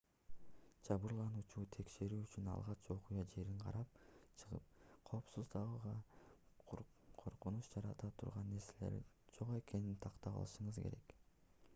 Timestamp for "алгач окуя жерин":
2.53-3.59